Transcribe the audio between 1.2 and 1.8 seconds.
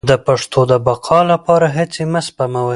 لپاره